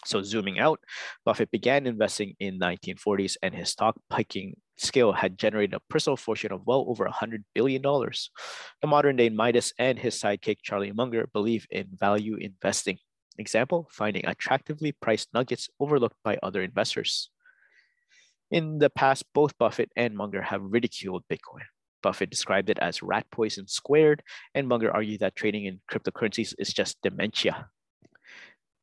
So 0.05 0.21
zooming 0.21 0.59
out, 0.59 0.79
Buffett 1.25 1.49
began 1.49 1.87
investing 1.87 2.35
in 2.39 2.59
1940s 2.59 3.37
and 3.41 3.55
his 3.55 3.69
stock 3.69 3.95
piking 4.09 4.55
skill 4.77 5.13
had 5.13 5.37
generated 5.37 5.73
a 5.73 5.79
personal 5.89 6.15
fortune 6.15 6.51
of 6.51 6.61
well 6.65 6.85
over 6.87 7.05
$100 7.05 7.43
billion. 7.55 7.81
The 7.81 8.87
modern 8.87 9.15
day 9.15 9.29
Midas 9.29 9.73
and 9.79 9.97
his 9.97 10.19
sidekick 10.19 10.57
Charlie 10.61 10.91
Munger 10.91 11.27
believe 11.33 11.65
in 11.71 11.87
value 11.91 12.37
investing. 12.39 12.99
Example, 13.37 13.89
finding 13.91 14.25
attractively 14.27 14.91
priced 14.91 15.33
nuggets 15.33 15.69
overlooked 15.79 16.17
by 16.23 16.37
other 16.43 16.61
investors. 16.61 17.31
In 18.51 18.77
the 18.77 18.89
past, 18.89 19.25
both 19.33 19.57
Buffett 19.57 19.91
and 19.95 20.15
Munger 20.15 20.41
have 20.41 20.61
ridiculed 20.61 21.23
Bitcoin. 21.31 21.65
Buffett 22.03 22.29
described 22.29 22.69
it 22.69 22.77
as 22.79 23.01
rat 23.01 23.25
poison 23.31 23.67
squared, 23.67 24.21
and 24.53 24.67
Munger 24.67 24.91
argued 24.91 25.21
that 25.21 25.35
trading 25.35 25.65
in 25.65 25.81
cryptocurrencies 25.91 26.53
is 26.59 26.71
just 26.71 27.01
dementia. 27.01 27.67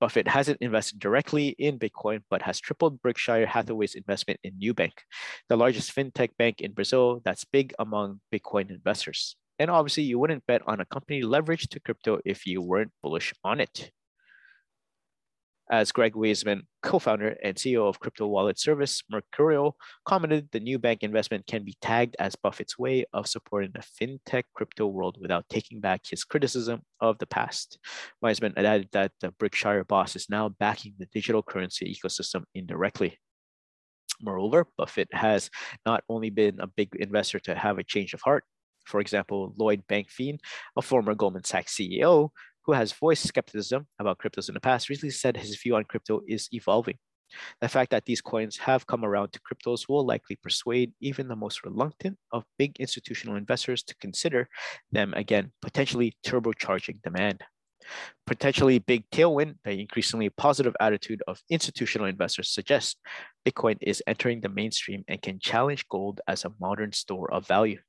Buffett 0.00 0.26
hasn't 0.26 0.60
invested 0.60 0.98
directly 0.98 1.50
in 1.60 1.78
Bitcoin, 1.78 2.24
but 2.28 2.42
has 2.42 2.58
tripled 2.58 3.00
Berkshire 3.02 3.46
Hathaway's 3.46 3.94
investment 3.94 4.40
in 4.42 4.54
Nubank, 4.58 4.94
the 5.48 5.56
largest 5.56 5.94
fintech 5.94 6.30
bank 6.36 6.60
in 6.60 6.72
Brazil 6.72 7.20
that's 7.24 7.44
big 7.44 7.72
among 7.78 8.20
Bitcoin 8.34 8.68
investors. 8.68 9.36
And 9.60 9.70
obviously, 9.70 10.02
you 10.02 10.18
wouldn't 10.18 10.44
bet 10.46 10.62
on 10.66 10.80
a 10.80 10.86
company 10.86 11.22
leveraged 11.22 11.68
to 11.68 11.80
crypto 11.80 12.18
if 12.24 12.46
you 12.46 12.60
weren't 12.60 12.90
bullish 13.00 13.32
on 13.44 13.60
it 13.60 13.92
as 15.72 15.90
Greg 15.90 16.12
Waisman, 16.12 16.60
co-founder 16.82 17.34
and 17.42 17.56
CEO 17.56 17.88
of 17.88 17.98
crypto 17.98 18.26
wallet 18.26 18.58
service 18.58 19.02
Mercuryo, 19.10 19.72
commented 20.04 20.46
the 20.52 20.60
Nubank 20.60 20.98
investment 21.00 21.46
can 21.46 21.64
be 21.64 21.78
tagged 21.80 22.14
as 22.18 22.36
Buffett's 22.36 22.78
way 22.78 23.06
of 23.14 23.26
supporting 23.26 23.72
the 23.72 23.80
fintech 23.80 24.44
crypto 24.54 24.86
world 24.86 25.16
without 25.18 25.48
taking 25.48 25.80
back 25.80 26.02
his 26.06 26.24
criticism 26.24 26.82
of 27.00 27.16
the 27.18 27.26
past. 27.26 27.78
Weisman 28.22 28.52
added 28.58 28.90
that 28.92 29.12
the 29.22 29.32
Berkshire 29.38 29.84
boss 29.84 30.14
is 30.14 30.28
now 30.28 30.50
backing 30.50 30.92
the 30.98 31.06
digital 31.06 31.42
currency 31.42 31.96
ecosystem 31.96 32.44
indirectly. 32.54 33.18
Moreover, 34.20 34.66
Buffett 34.76 35.08
has 35.12 35.48
not 35.86 36.04
only 36.10 36.28
been 36.28 36.60
a 36.60 36.66
big 36.66 36.94
investor 36.96 37.40
to 37.40 37.54
have 37.54 37.78
a 37.78 37.84
change 37.84 38.12
of 38.12 38.20
heart, 38.20 38.44
for 38.84 39.00
example, 39.00 39.54
Lloyd 39.56 39.84
Blankfein, 39.88 40.38
a 40.76 40.82
former 40.82 41.14
Goldman 41.14 41.44
Sachs 41.44 41.76
CEO, 41.76 42.30
who 42.64 42.72
has 42.72 42.92
voiced 42.92 43.26
skepticism 43.26 43.86
about 43.98 44.18
cryptos 44.18 44.48
in 44.48 44.54
the 44.54 44.60
past, 44.60 44.88
recently 44.88 45.10
said 45.10 45.36
his 45.36 45.56
view 45.56 45.76
on 45.76 45.84
crypto 45.84 46.20
is 46.26 46.48
evolving. 46.52 46.98
The 47.60 47.68
fact 47.68 47.90
that 47.90 48.04
these 48.04 48.20
coins 48.20 48.58
have 48.58 48.86
come 48.86 49.04
around 49.04 49.32
to 49.32 49.40
cryptos 49.40 49.88
will 49.88 50.04
likely 50.04 50.36
persuade 50.36 50.92
even 51.00 51.28
the 51.28 51.36
most 51.36 51.64
reluctant 51.64 52.18
of 52.30 52.44
big 52.58 52.78
institutional 52.78 53.36
investors 53.36 53.82
to 53.84 53.96
consider 53.96 54.48
them 54.90 55.14
again, 55.14 55.52
potentially 55.62 56.14
turbocharging 56.26 57.00
demand. 57.02 57.42
Potentially 58.26 58.78
big 58.78 59.08
tailwind, 59.10 59.56
the 59.64 59.80
increasingly 59.80 60.30
positive 60.30 60.76
attitude 60.78 61.22
of 61.26 61.42
institutional 61.50 62.06
investors 62.06 62.50
suggests 62.50 62.96
Bitcoin 63.46 63.76
is 63.80 64.02
entering 64.06 64.40
the 64.40 64.48
mainstream 64.48 65.04
and 65.08 65.20
can 65.20 65.40
challenge 65.40 65.88
gold 65.88 66.20
as 66.28 66.44
a 66.44 66.52
modern 66.60 66.92
store 66.92 67.32
of 67.32 67.46
value. 67.46 67.80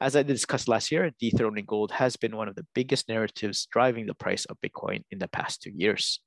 As 0.00 0.16
I 0.16 0.22
discussed 0.22 0.68
last 0.68 0.90
year, 0.90 1.10
dethroning 1.20 1.64
gold 1.64 1.92
has 1.92 2.16
been 2.16 2.36
one 2.36 2.48
of 2.48 2.54
the 2.54 2.66
biggest 2.74 3.08
narratives 3.08 3.66
driving 3.70 4.06
the 4.06 4.14
price 4.14 4.44
of 4.46 4.60
Bitcoin 4.60 5.02
in 5.10 5.18
the 5.18 5.28
past 5.28 5.62
two 5.62 5.72
years. 5.74 6.20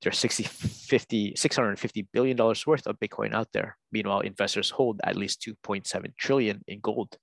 There's 0.00 0.18
60, 0.18 0.44
50, 0.44 1.32
$650 1.32 2.06
billion 2.12 2.36
worth 2.36 2.86
of 2.86 2.98
Bitcoin 3.00 3.34
out 3.34 3.48
there. 3.52 3.76
Meanwhile, 3.90 4.20
investors 4.20 4.70
hold 4.70 5.00
at 5.04 5.16
least 5.16 5.42
2.7 5.42 6.16
trillion 6.16 6.62
in 6.68 6.80
gold. 6.80 7.16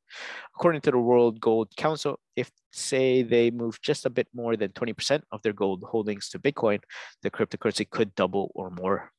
According 0.56 0.82
to 0.82 0.92
the 0.92 1.00
World 1.00 1.40
Gold 1.40 1.76
Council, 1.78 2.20
if 2.36 2.52
say 2.72 3.24
they 3.24 3.52
move 3.52 3.82
just 3.82 4.06
a 4.06 4.10
bit 4.10 4.28
more 4.34 4.58
than 4.58 4.70
20% 4.72 5.22
of 5.32 5.42
their 5.42 5.54
gold 5.54 5.84
holdings 5.90 6.30
to 6.30 6.40
Bitcoin, 6.40 6.80
the 7.22 7.32
cryptocurrency 7.32 7.90
could 7.90 8.14
double 8.16 8.52
or 8.54 8.70
more. 8.70 9.12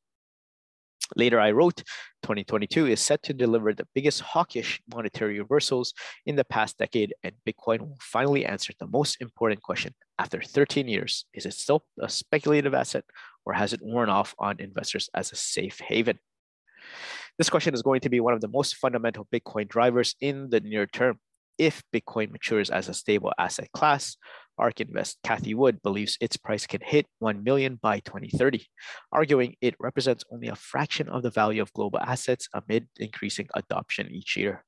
Later, 1.14 1.38
I 1.38 1.52
wrote 1.52 1.76
2022 2.22 2.86
is 2.86 3.00
set 3.00 3.22
to 3.24 3.32
deliver 3.32 3.72
the 3.72 3.86
biggest 3.94 4.20
hawkish 4.20 4.80
monetary 4.92 5.38
reversals 5.38 5.94
in 6.24 6.34
the 6.34 6.44
past 6.44 6.78
decade, 6.78 7.14
and 7.22 7.34
Bitcoin 7.46 7.80
will 7.80 7.98
finally 8.00 8.44
answer 8.44 8.72
the 8.80 8.88
most 8.88 9.20
important 9.20 9.62
question 9.62 9.94
after 10.18 10.40
13 10.40 10.88
years 10.88 11.26
is 11.34 11.46
it 11.46 11.52
still 11.52 11.84
a 12.00 12.08
speculative 12.08 12.74
asset 12.74 13.04
or 13.44 13.52
has 13.52 13.72
it 13.72 13.80
worn 13.82 14.08
off 14.08 14.34
on 14.38 14.58
investors 14.58 15.08
as 15.14 15.30
a 15.30 15.36
safe 15.36 15.78
haven? 15.80 16.18
This 17.38 17.50
question 17.50 17.74
is 17.74 17.82
going 17.82 18.00
to 18.00 18.08
be 18.08 18.20
one 18.20 18.34
of 18.34 18.40
the 18.40 18.48
most 18.48 18.76
fundamental 18.76 19.28
Bitcoin 19.32 19.68
drivers 19.68 20.16
in 20.20 20.50
the 20.50 20.60
near 20.60 20.86
term. 20.86 21.20
If 21.58 21.82
Bitcoin 21.94 22.30
matures 22.30 22.70
as 22.70 22.88
a 22.88 22.94
stable 22.94 23.32
asset 23.38 23.70
class, 23.72 24.16
ARK 24.58 24.80
Invest 24.80 25.18
Cathie 25.22 25.54
Wood 25.54 25.82
believes 25.82 26.16
its 26.20 26.36
price 26.36 26.66
can 26.66 26.80
hit 26.82 27.06
1 27.18 27.44
million 27.44 27.78
by 27.80 28.00
2030, 28.00 28.66
arguing 29.12 29.54
it 29.60 29.74
represents 29.78 30.24
only 30.30 30.48
a 30.48 30.56
fraction 30.56 31.08
of 31.08 31.22
the 31.22 31.30
value 31.30 31.62
of 31.62 31.72
global 31.72 31.98
assets 32.00 32.48
amid 32.54 32.88
increasing 32.96 33.48
adoption 33.54 34.10
each 34.10 34.36
year. 34.36 34.64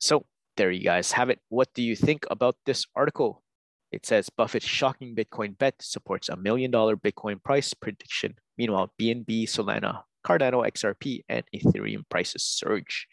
So 0.00 0.24
there 0.56 0.70
you 0.70 0.84
guys 0.84 1.12
have 1.12 1.30
it. 1.30 1.40
What 1.48 1.68
do 1.74 1.82
you 1.82 1.96
think 1.96 2.26
about 2.30 2.56
this 2.66 2.86
article? 2.94 3.42
It 3.90 4.04
says 4.04 4.28
Buffett's 4.28 4.66
shocking 4.66 5.16
Bitcoin 5.16 5.56
bet 5.56 5.74
supports 5.80 6.28
a 6.28 6.36
million 6.36 6.70
dollar 6.70 6.96
Bitcoin 6.96 7.42
price 7.42 7.72
prediction. 7.74 8.34
Meanwhile, 8.56 8.92
BNB, 9.00 9.44
Solana, 9.44 10.02
Cardano, 10.26 10.66
XRP, 10.66 11.22
and 11.28 11.44
Ethereum 11.54 12.02
prices 12.08 12.42
surge. 12.42 13.08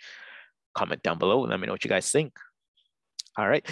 Comment 0.75 1.01
down 1.01 1.17
below 1.17 1.44
and 1.44 1.51
let 1.51 1.60
me 1.60 1.67
know 1.67 1.74
what 1.74 1.84
you 1.84 1.89
guys 1.89 2.12
think. 2.12 2.34
All 3.38 3.48
right 3.50 3.65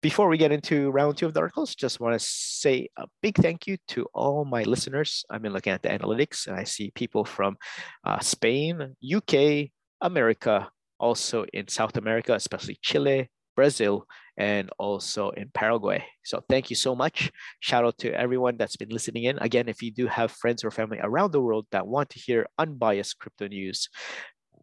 before 0.00 0.28
we 0.28 0.38
get 0.38 0.52
into 0.52 0.90
round 0.90 1.16
two 1.16 1.26
of 1.26 1.34
the 1.34 1.40
articles, 1.40 1.74
just 1.74 1.98
want 1.98 2.18
to 2.18 2.24
say 2.24 2.88
a 2.96 3.06
big 3.20 3.36
thank 3.36 3.66
you 3.66 3.76
to 3.88 4.06
all 4.14 4.44
my 4.44 4.62
listeners. 4.62 5.24
I've 5.28 5.42
been 5.42 5.52
looking 5.52 5.72
at 5.72 5.82
the 5.82 5.88
analytics 5.88 6.46
and 6.46 6.56
I 6.56 6.64
see 6.64 6.92
people 6.94 7.24
from 7.24 7.56
uh, 8.04 8.20
Spain, 8.20 8.96
UK, 9.14 9.70
America, 10.00 10.70
also 11.00 11.44
in 11.52 11.66
South 11.66 11.96
America, 11.96 12.34
especially 12.34 12.78
Chile, 12.80 13.28
Brazil, 13.56 14.06
and 14.36 14.70
also 14.78 15.30
in 15.30 15.50
Paraguay. 15.52 16.04
So 16.24 16.44
thank 16.48 16.70
you 16.70 16.76
so 16.76 16.94
much. 16.94 17.32
Shout 17.58 17.84
out 17.84 17.98
to 17.98 18.12
everyone 18.12 18.56
that's 18.56 18.76
been 18.76 18.90
listening 18.90 19.24
in. 19.24 19.38
Again, 19.38 19.68
if 19.68 19.82
you 19.82 19.90
do 19.90 20.06
have 20.06 20.30
friends 20.30 20.62
or 20.62 20.70
family 20.70 21.00
around 21.02 21.32
the 21.32 21.40
world 21.40 21.66
that 21.72 21.88
want 21.88 22.10
to 22.10 22.20
hear 22.20 22.46
unbiased 22.56 23.18
crypto 23.18 23.48
news, 23.48 23.88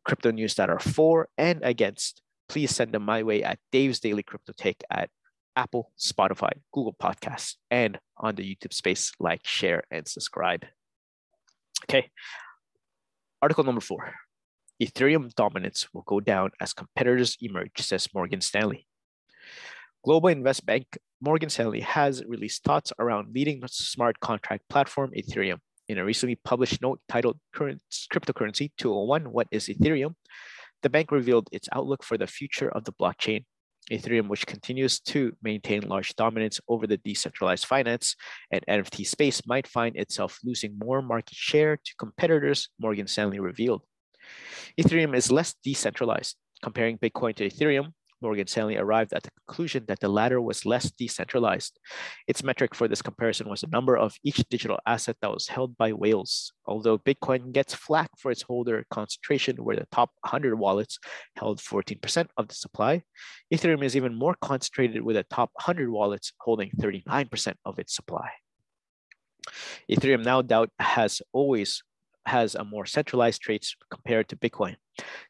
crypto 0.05 0.31
news 0.31 0.55
that 0.55 0.69
are 0.69 0.79
for 0.79 1.27
and 1.37 1.59
against, 1.63 2.21
please 2.47 2.73
send 2.73 2.91
them 2.91 3.03
my 3.03 3.23
way 3.23 3.43
at 3.43 3.59
Dave's 3.71 3.99
Daily 3.99 4.23
Crypto 4.23 4.53
Take 4.55 4.83
at 4.89 5.09
Apple, 5.55 5.91
Spotify, 5.97 6.51
Google 6.71 6.95
Podcasts, 7.01 7.55
and 7.71 7.97
on 8.17 8.35
the 8.35 8.43
YouTube 8.43 8.73
space, 8.73 9.11
like, 9.19 9.45
share, 9.45 9.83
and 9.89 10.07
subscribe. 10.07 10.65
Okay. 11.83 12.09
Article 13.41 13.63
number 13.63 13.81
four 13.81 14.13
Ethereum 14.81 15.33
dominance 15.35 15.87
will 15.93 16.03
go 16.03 16.19
down 16.19 16.51
as 16.59 16.73
competitors 16.73 17.37
emerge, 17.41 17.79
says 17.79 18.07
Morgan 18.13 18.41
Stanley. 18.41 18.85
Global 20.03 20.29
invest 20.29 20.65
bank 20.65 20.97
Morgan 21.21 21.49
Stanley 21.49 21.81
has 21.81 22.23
released 22.27 22.63
thoughts 22.63 22.91
around 22.99 23.33
leading 23.33 23.61
smart 23.67 24.19
contract 24.19 24.63
platform 24.69 25.11
Ethereum. 25.17 25.59
In 25.87 25.99
a 25.99 26.05
recently 26.05 26.35
published 26.35 26.81
note 26.81 26.99
titled 27.07 27.39
Cryptocurrency 27.55 28.71
201 28.77 29.31
What 29.31 29.47
is 29.51 29.67
Ethereum? 29.67 30.15
The 30.81 30.89
bank 30.89 31.11
revealed 31.11 31.47
its 31.51 31.69
outlook 31.71 32.03
for 32.03 32.17
the 32.17 32.27
future 32.27 32.69
of 32.69 32.85
the 32.85 32.93
blockchain 32.93 33.45
Ethereum, 33.91 34.27
which 34.27 34.47
continues 34.47 34.99
to 34.99 35.35
maintain 35.43 35.87
large 35.87 36.15
dominance 36.15 36.59
over 36.67 36.87
the 36.87 36.97
decentralized 36.97 37.65
finance 37.65 38.15
and 38.51 38.65
NFT 38.67 39.05
space, 39.05 39.45
might 39.45 39.67
find 39.67 39.95
itself 39.95 40.39
losing 40.43 40.77
more 40.77 41.01
market 41.01 41.35
share 41.35 41.77
to 41.77 41.95
competitors, 41.99 42.69
Morgan 42.79 43.07
Stanley 43.07 43.39
revealed. 43.39 43.83
Ethereum 44.79 45.15
is 45.15 45.31
less 45.31 45.53
decentralized. 45.63 46.35
Comparing 46.63 46.97
Bitcoin 46.97 47.35
to 47.35 47.47
Ethereum, 47.47 47.93
Morgan 48.21 48.47
Stanley 48.47 48.77
arrived 48.77 49.13
at 49.13 49.23
the 49.23 49.31
conclusion 49.45 49.85
that 49.87 49.99
the 49.99 50.07
latter 50.07 50.41
was 50.41 50.65
less 50.65 50.91
decentralized. 50.91 51.79
Its 52.27 52.43
metric 52.43 52.73
for 52.73 52.87
this 52.87 53.01
comparison 53.01 53.49
was 53.49 53.61
the 53.61 53.67
number 53.67 53.97
of 53.97 54.15
each 54.23 54.37
digital 54.49 54.79
asset 54.85 55.17
that 55.21 55.31
was 55.31 55.47
held 55.47 55.77
by 55.77 55.91
whales. 55.91 56.53
Although 56.65 56.97
Bitcoin 56.97 57.51
gets 57.51 57.73
flack 57.73 58.09
for 58.17 58.31
its 58.31 58.41
holder 58.41 58.85
concentration, 58.89 59.57
where 59.57 59.75
the 59.75 59.87
top 59.91 60.11
100 60.21 60.57
wallets 60.57 60.97
held 61.35 61.59
14% 61.59 62.27
of 62.37 62.47
the 62.47 62.55
supply, 62.55 63.03
Ethereum 63.53 63.83
is 63.83 63.95
even 63.95 64.15
more 64.15 64.35
concentrated 64.41 65.01
with 65.01 65.15
the 65.15 65.23
top 65.23 65.51
100 65.55 65.89
wallets 65.89 66.31
holding 66.39 66.71
39% 66.79 67.55
of 67.65 67.79
its 67.79 67.95
supply. 67.95 68.29
Ethereum 69.89 70.23
now 70.23 70.41
doubt 70.41 70.71
has 70.79 71.21
always 71.33 71.83
has 72.25 72.55
a 72.55 72.63
more 72.63 72.85
centralized 72.85 73.41
traits 73.41 73.75
compared 73.91 74.27
to 74.29 74.35
Bitcoin. 74.35 74.75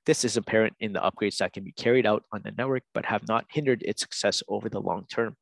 This 0.05 0.23
is 0.23 0.37
apparent 0.37 0.75
in 0.79 0.93
the 0.93 0.99
upgrades 0.99 1.37
that 1.37 1.53
can 1.53 1.63
be 1.63 1.71
carried 1.71 2.05
out 2.05 2.23
on 2.31 2.41
the 2.43 2.51
network, 2.51 2.83
but 2.93 3.05
have 3.05 3.27
not 3.27 3.45
hindered 3.49 3.83
its 3.83 4.01
success 4.01 4.43
over 4.47 4.69
the 4.69 4.79
long 4.79 5.05
term. 5.09 5.35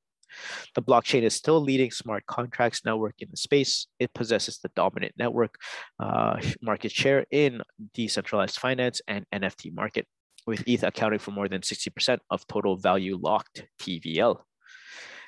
The 0.75 0.81
blockchain 0.81 1.23
is 1.23 1.35
still 1.35 1.61
leading 1.61 1.91
smart 1.91 2.25
contracts 2.25 2.83
network 2.85 3.15
in 3.19 3.27
the 3.29 3.37
space. 3.37 3.87
It 3.99 4.13
possesses 4.13 4.57
the 4.57 4.71
dominant 4.75 5.13
network 5.17 5.55
uh, 5.99 6.39
market 6.61 6.91
share 6.91 7.25
in 7.31 7.61
decentralized 7.93 8.57
finance 8.57 9.01
and 9.07 9.25
NFT 9.33 9.73
market, 9.73 10.07
with 10.47 10.63
ETH 10.67 10.83
accounting 10.83 11.19
for 11.19 11.31
more 11.31 11.47
than 11.47 11.61
60% 11.61 12.19
of 12.29 12.47
total 12.47 12.77
value 12.77 13.17
locked 13.21 13.65
TVL. 13.79 14.41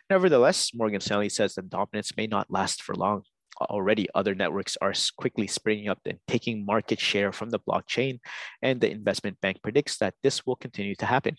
Nevertheless, 0.10 0.72
Morgan 0.74 1.02
Stanley 1.02 1.30
says 1.30 1.56
the 1.56 1.64
dominance 1.64 2.16
may 2.16 2.28
not 2.28 2.52
last 2.52 2.82
for 2.84 2.94
long. 2.96 3.24
Already, 3.62 4.08
other 4.14 4.36
networks 4.36 4.78
are 4.82 4.94
quickly 5.18 5.48
springing 5.48 5.88
up 5.88 6.00
and 6.06 6.20
taking 6.28 6.66
market 6.66 7.00
share 7.00 7.32
from 7.32 7.50
the 7.50 7.60
blockchain, 7.60 8.20
and 8.62 8.82
the 8.82 8.92
investment 8.92 9.40
bank 9.42 9.62
predicts 9.64 9.98
that 9.98 10.14
this 10.24 10.46
will 10.46 10.58
continue 10.58 10.96
to 10.96 11.06
happen. 11.06 11.38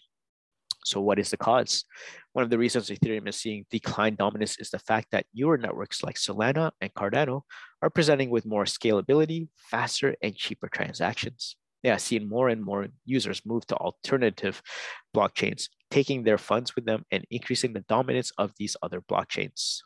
So 0.84 1.00
what 1.00 1.18
is 1.18 1.30
the 1.30 1.36
cause? 1.36 1.84
One 2.32 2.44
of 2.44 2.50
the 2.50 2.58
reasons 2.58 2.90
Ethereum 2.90 3.28
is 3.28 3.36
seeing 3.36 3.66
decline 3.70 4.14
dominance 4.14 4.56
is 4.60 4.70
the 4.70 4.78
fact 4.78 5.08
that 5.10 5.26
newer 5.34 5.58
networks 5.58 6.04
like 6.04 6.14
Solana 6.14 6.70
and 6.80 6.94
Cardano 6.94 7.42
are 7.82 7.90
presenting 7.90 8.30
with 8.30 8.46
more 8.46 8.64
scalability, 8.64 9.48
faster, 9.56 10.14
and 10.22 10.36
cheaper 10.36 10.68
transactions. 10.68 11.56
They 11.82 11.88
have 11.88 12.00
seen 12.00 12.28
more 12.28 12.48
and 12.48 12.64
more 12.64 12.86
users 13.04 13.42
move 13.44 13.66
to 13.66 13.76
alternative 13.76 14.62
blockchains, 15.14 15.68
taking 15.90 16.22
their 16.22 16.38
funds 16.38 16.76
with 16.76 16.84
them 16.86 17.04
and 17.10 17.24
increasing 17.30 17.72
the 17.72 17.84
dominance 17.88 18.30
of 18.38 18.52
these 18.56 18.76
other 18.82 19.00
blockchains. 19.00 19.80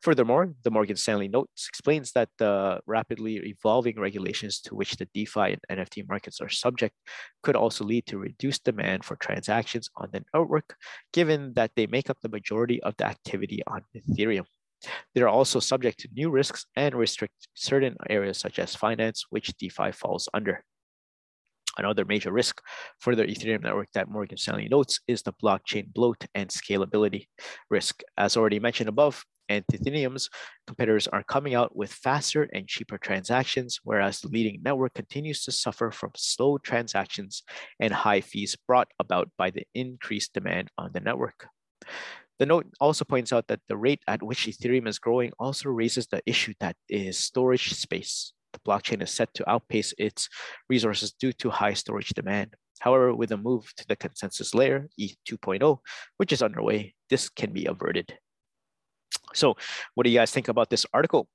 Furthermore, 0.00 0.52
the 0.62 0.70
Morgan 0.70 0.96
Stanley 0.96 1.28
notes 1.28 1.66
explains 1.68 2.12
that 2.12 2.28
the 2.38 2.80
rapidly 2.86 3.36
evolving 3.36 3.98
regulations 3.98 4.60
to 4.60 4.74
which 4.74 4.96
the 4.96 5.08
DeFi 5.14 5.56
and 5.56 5.78
NFT 5.78 6.08
markets 6.08 6.40
are 6.40 6.48
subject 6.48 6.94
could 7.42 7.56
also 7.56 7.84
lead 7.84 8.06
to 8.06 8.18
reduced 8.18 8.64
demand 8.64 9.04
for 9.04 9.16
transactions 9.16 9.90
on 9.96 10.08
the 10.12 10.24
network, 10.32 10.76
given 11.12 11.52
that 11.54 11.72
they 11.76 11.86
make 11.86 12.10
up 12.10 12.18
the 12.22 12.28
majority 12.28 12.82
of 12.82 12.94
the 12.96 13.06
activity 13.06 13.62
on 13.66 13.82
Ethereum. 13.96 14.44
They 15.14 15.22
are 15.22 15.28
also 15.28 15.60
subject 15.60 16.00
to 16.00 16.08
new 16.14 16.30
risks 16.30 16.66
and 16.76 16.94
restrict 16.94 17.48
certain 17.54 17.96
areas 18.08 18.38
such 18.38 18.58
as 18.58 18.74
finance, 18.74 19.26
which 19.30 19.56
DeFi 19.56 19.92
falls 19.92 20.28
under. 20.34 20.64
Another 21.78 22.04
major 22.04 22.32
risk 22.32 22.62
for 23.00 23.14
the 23.14 23.24
Ethereum 23.24 23.62
network 23.62 23.88
that 23.92 24.08
Morgan 24.08 24.38
Stanley 24.38 24.68
notes 24.68 25.00
is 25.06 25.22
the 25.22 25.34
blockchain 25.34 25.92
bloat 25.92 26.24
and 26.34 26.48
scalability 26.48 27.26
risk. 27.68 28.02
As 28.16 28.36
already 28.36 28.58
mentioned 28.58 28.88
above, 28.88 29.24
and 29.48 29.64
Ethereum's 29.72 30.28
competitors 30.66 31.08
are 31.08 31.22
coming 31.22 31.54
out 31.54 31.76
with 31.76 31.92
faster 31.92 32.48
and 32.52 32.68
cheaper 32.68 32.98
transactions, 32.98 33.80
whereas 33.84 34.20
the 34.20 34.28
leading 34.28 34.60
network 34.62 34.94
continues 34.94 35.44
to 35.44 35.52
suffer 35.52 35.90
from 35.90 36.10
slow 36.16 36.58
transactions 36.58 37.42
and 37.80 37.92
high 37.92 38.20
fees 38.20 38.56
brought 38.66 38.88
about 38.98 39.30
by 39.36 39.50
the 39.50 39.66
increased 39.74 40.32
demand 40.32 40.70
on 40.78 40.90
the 40.92 41.00
network. 41.00 41.48
The 42.38 42.46
note 42.46 42.66
also 42.80 43.04
points 43.04 43.32
out 43.32 43.48
that 43.48 43.60
the 43.68 43.76
rate 43.76 44.02
at 44.06 44.22
which 44.22 44.46
Ethereum 44.46 44.86
is 44.86 44.98
growing 44.98 45.32
also 45.38 45.70
raises 45.70 46.06
the 46.06 46.22
issue 46.26 46.52
that 46.60 46.76
is 46.88 47.18
storage 47.18 47.72
space. 47.72 48.32
The 48.52 48.58
blockchain 48.60 49.02
is 49.02 49.10
set 49.10 49.32
to 49.34 49.50
outpace 49.50 49.94
its 49.98 50.28
resources 50.68 51.12
due 51.12 51.32
to 51.34 51.50
high 51.50 51.74
storage 51.74 52.10
demand. 52.10 52.54
However, 52.80 53.14
with 53.14 53.32
a 53.32 53.36
move 53.36 53.72
to 53.76 53.86
the 53.88 53.96
consensus 53.96 54.54
layer, 54.54 54.88
ETH 54.98 55.16
2.0, 55.28 55.78
which 56.18 56.32
is 56.32 56.42
underway, 56.42 56.94
this 57.08 57.28
can 57.30 57.52
be 57.52 57.64
averted. 57.64 58.18
So 59.34 59.56
what 59.94 60.04
do 60.04 60.10
you 60.10 60.18
guys 60.18 60.30
think 60.30 60.48
about 60.48 60.70
this 60.70 60.86
article? 60.92 61.28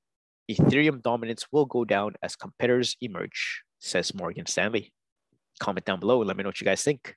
Ethereum 0.50 1.02
dominance 1.02 1.46
will 1.52 1.66
go 1.66 1.86
down 1.86 2.16
as 2.22 2.36
competitors 2.36 2.96
emerge, 3.02 3.64
says 3.80 4.14
Morgan 4.14 4.46
Stanley. 4.46 4.92
Comment 5.60 5.86
down 5.86 6.00
below 6.00 6.22
and 6.22 6.28
let 6.28 6.38
me 6.38 6.44
know 6.44 6.50
what 6.50 6.60
you 6.60 6.66
guys 6.66 6.84
think. 6.84 7.16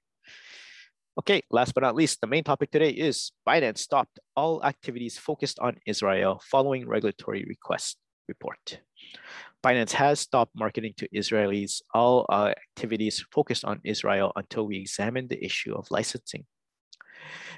Okay, 1.17 1.43
last 1.51 1.75
but 1.75 1.83
not 1.83 1.95
least, 1.95 2.21
the 2.21 2.27
main 2.27 2.43
topic 2.43 2.71
today 2.73 2.91
is 2.91 3.31
Binance 3.49 3.79
stopped 3.79 4.19
all 4.35 4.63
activities 4.65 5.17
focused 5.17 5.61
on 5.61 5.79
Israel 5.87 6.43
following 6.51 6.89
regulatory 6.89 7.45
request 7.49 7.99
report. 8.29 8.81
Binance 9.63 9.93
has 9.93 10.21
stopped 10.21 10.53
marketing 10.57 10.93
to 10.99 11.09
Israelis 11.09 11.83
all 11.95 12.27
uh, 12.29 12.53
activities 12.77 13.25
focused 13.33 13.65
on 13.65 13.81
Israel 13.85 14.33
until 14.37 14.67
we 14.67 14.77
examine 14.77 15.29
the 15.29 15.43
issue 15.43 15.75
of 15.75 15.87
licensing. 15.91 16.45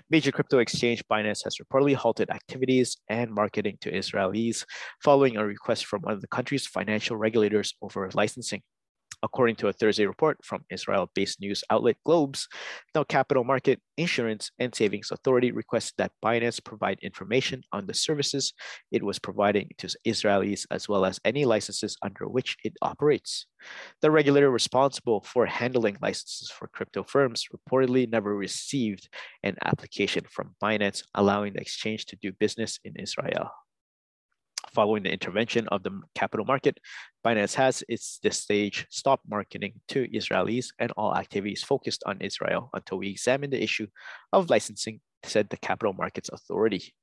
Major 0.09 0.31
crypto 0.31 0.59
exchange 0.59 1.03
Binance 1.11 1.43
has 1.43 1.59
reportedly 1.59 1.97
halted 1.97 2.31
activities 2.31 2.97
and 3.09 3.29
marketing 3.29 3.77
to 3.81 3.91
Israelis 3.91 4.65
following 5.03 5.37
a 5.37 5.45
request 5.45 5.87
from 5.87 6.03
one 6.03 6.15
of 6.15 6.21
the 6.21 6.29
country's 6.29 6.65
financial 6.65 7.17
regulators 7.17 7.75
over 7.83 8.09
licensing. 8.15 8.63
According 9.23 9.57
to 9.57 9.69
a 9.69 9.73
Thursday 9.73 10.07
report 10.07 10.39
from 10.45 10.65
Israel 10.71 11.11
based 11.15 11.41
news 11.41 11.65
outlet 11.71 11.97
Globes, 12.05 12.49
the 12.95 13.05
Capital 13.05 13.45
Market, 13.45 13.81
Insurance, 13.97 14.51
and 14.59 14.75
Savings 14.75 15.11
Authority 15.11 15.53
requested 15.53 15.95
that 15.99 16.13
Binance 16.25 16.63
provide 16.63 16.99
information 17.03 17.63
on 17.73 17.87
the 17.87 17.95
services 17.95 18.53
it 18.93 19.03
was 19.03 19.19
providing 19.19 19.71
to 19.79 19.89
Israelis 20.07 20.67
as 20.71 20.89
well 20.89 21.05
as 21.05 21.21
any 21.25 21.45
licenses 21.45 21.97
under 22.03 22.29
which 22.29 22.57
it 22.65 22.75
operates. 22.83 23.47
The 24.03 24.11
regulator 24.11 24.51
responsible 24.51 25.23
for 25.23 25.47
handling 25.47 25.97
licenses 26.01 26.51
for 26.51 26.69
crypto 26.69 27.03
firms 27.03 27.47
reportedly 27.55 28.09
never 28.09 28.35
received 28.37 29.09
an 29.43 29.57
application 29.65 30.25
from 30.31 30.55
Binance 30.63 31.03
allowing 31.15 31.55
the 31.55 31.61
exchange 31.61 32.07
to 32.07 32.17
do 32.17 32.33
business 32.33 32.79
in 32.85 32.95
Israel. 32.97 33.51
Following 34.73 35.05
the 35.05 35.13
intervention 35.13 35.69
of 35.69 35.83
the 35.83 36.01
capital 36.15 36.45
market, 36.45 36.79
Binance 37.25 37.55
has 37.55 37.83
its 37.89 38.19
this 38.23 38.41
stage 38.41 38.87
stopped 38.91 39.25
marketing 39.29 39.81
to 39.89 40.09
Israelis 40.09 40.67
and 40.79 40.93
all 40.97 41.15
activities 41.15 41.63
focused 41.63 42.03
on 42.07 42.21
Israel 42.21 42.71
until 42.75 42.99
we 42.99 43.09
examine 43.11 43.51
the 43.51 43.63
issue 43.63 43.87
of 44.33 44.51
licensing, 44.51 45.01
said 45.23 45.49
the 45.49 45.57
Capital 45.57 45.93
Markets 45.93 46.31
Authority. 46.33 46.95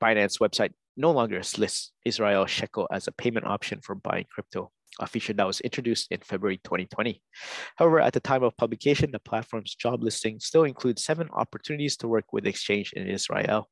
Binance 0.00 0.40
website 0.40 0.72
no 0.96 1.10
longer 1.10 1.42
lists 1.58 1.92
Israel 2.04 2.46
shekel 2.46 2.86
as 2.92 3.06
a 3.06 3.12
payment 3.12 3.46
option 3.46 3.80
for 3.82 3.94
buying 3.94 4.26
crypto, 4.30 4.70
a 5.00 5.06
feature 5.06 5.32
that 5.32 5.46
was 5.46 5.60
introduced 5.60 6.08
in 6.10 6.20
February 6.20 6.58
2020. 6.64 7.22
However, 7.76 8.00
at 8.00 8.12
the 8.12 8.20
time 8.20 8.42
of 8.42 8.56
publication, 8.56 9.10
the 9.10 9.18
platform's 9.18 9.74
job 9.74 10.02
listing 10.02 10.38
still 10.40 10.64
includes 10.64 11.04
seven 11.04 11.28
opportunities 11.32 11.96
to 11.98 12.08
work 12.08 12.32
with 12.32 12.46
exchange 12.46 12.92
in 12.94 13.08
Israel. 13.08 13.68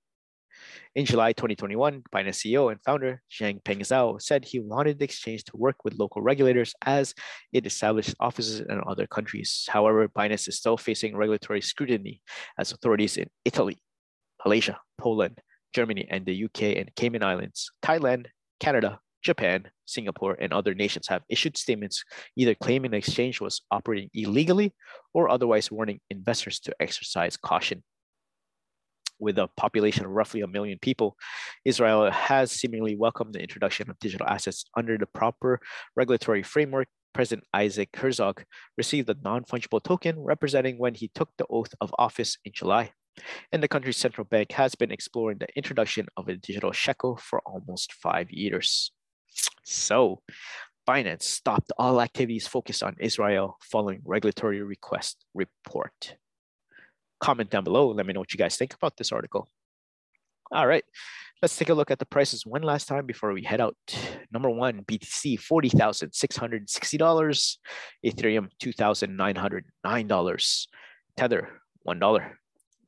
In 0.94 1.04
July 1.04 1.32
2021, 1.32 2.02
Binance 2.12 2.42
CEO 2.42 2.70
and 2.70 2.80
founder 2.82 3.22
Changpeng 3.30 3.80
Zhao 3.80 4.20
said 4.20 4.44
he 4.44 4.58
wanted 4.58 4.98
the 4.98 5.04
exchange 5.04 5.44
to 5.44 5.56
work 5.56 5.84
with 5.84 5.98
local 5.98 6.20
regulators 6.22 6.74
as 6.84 7.14
it 7.52 7.66
established 7.66 8.14
offices 8.18 8.60
in 8.60 8.80
other 8.86 9.06
countries. 9.06 9.68
However, 9.70 10.08
Binance 10.08 10.48
is 10.48 10.58
still 10.58 10.76
facing 10.76 11.16
regulatory 11.16 11.60
scrutiny 11.60 12.20
as 12.58 12.72
authorities 12.72 13.16
in 13.16 13.28
Italy, 13.44 13.82
Malaysia, 14.44 14.78
Poland, 14.98 15.40
Germany, 15.72 16.08
and 16.10 16.26
the 16.26 16.44
UK 16.44 16.76
and 16.76 16.90
Cayman 16.96 17.22
Islands, 17.22 17.70
Thailand, 17.82 18.26
Canada, 18.58 18.98
Japan, 19.22 19.70
Singapore, 19.86 20.36
and 20.40 20.52
other 20.52 20.74
nations 20.74 21.06
have 21.08 21.22
issued 21.28 21.56
statements 21.56 22.04
either 22.36 22.54
claiming 22.54 22.90
the 22.90 22.96
exchange 22.96 23.40
was 23.40 23.60
operating 23.70 24.10
illegally 24.14 24.74
or 25.14 25.28
otherwise 25.28 25.70
warning 25.70 26.00
investors 26.10 26.58
to 26.60 26.74
exercise 26.80 27.36
caution 27.36 27.82
with 29.20 29.38
a 29.38 29.48
population 29.56 30.04
of 30.04 30.10
roughly 30.10 30.40
a 30.40 30.46
million 30.46 30.78
people, 30.80 31.16
Israel 31.64 32.10
has 32.10 32.50
seemingly 32.50 32.96
welcomed 32.96 33.34
the 33.34 33.40
introduction 33.40 33.90
of 33.90 33.98
digital 33.98 34.26
assets 34.26 34.64
under 34.76 34.96
the 34.98 35.06
proper 35.06 35.60
regulatory 35.96 36.42
framework. 36.42 36.88
President 37.12 37.46
Isaac 37.52 37.88
Herzog 37.96 38.44
received 38.78 39.10
a 39.10 39.16
non 39.22 39.44
fungible 39.44 39.82
token 39.82 40.18
representing 40.18 40.78
when 40.78 40.94
he 40.94 41.10
took 41.14 41.30
the 41.36 41.46
oath 41.50 41.74
of 41.80 41.94
office 41.98 42.38
in 42.44 42.52
July. 42.54 42.92
And 43.52 43.62
the 43.62 43.68
country's 43.68 43.96
central 43.96 44.24
bank 44.24 44.52
has 44.52 44.74
been 44.74 44.92
exploring 44.92 45.38
the 45.38 45.48
introduction 45.56 46.06
of 46.16 46.28
a 46.28 46.36
digital 46.36 46.72
shekel 46.72 47.16
for 47.16 47.40
almost 47.44 47.92
five 47.92 48.30
years. 48.30 48.92
So, 49.64 50.22
Binance 50.88 51.22
stopped 51.22 51.72
all 51.78 52.00
activities 52.00 52.46
focused 52.46 52.82
on 52.82 52.96
Israel 52.98 53.58
following 53.62 54.00
regulatory 54.04 54.62
request 54.62 55.24
report 55.34 56.16
comment 57.20 57.50
down 57.50 57.64
below. 57.64 57.90
Let 57.90 58.06
me 58.06 58.12
know 58.12 58.20
what 58.20 58.32
you 58.32 58.38
guys 58.38 58.56
think 58.56 58.74
about 58.74 58.96
this 58.96 59.10
article. 59.12 59.48
All 60.52 60.66
right, 60.66 60.82
let's 61.42 61.56
take 61.56 61.68
a 61.68 61.74
look 61.74 61.92
at 61.92 62.00
the 62.00 62.06
prices 62.06 62.44
one 62.44 62.62
last 62.62 62.88
time 62.88 63.06
before 63.06 63.32
we 63.32 63.44
head 63.44 63.60
out. 63.60 63.76
Number 64.32 64.50
one, 64.50 64.82
BTC, 64.82 65.38
$40,660. 65.38 67.58
Ethereum, 68.04 68.48
$2,909. 68.60 70.66
Tether, 71.16 71.60
$1. 71.86 72.30